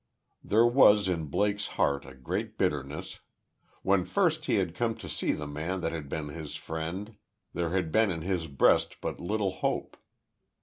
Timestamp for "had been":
5.91-6.29, 7.69-8.09